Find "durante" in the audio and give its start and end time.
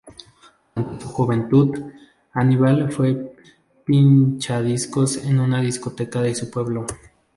0.75-1.03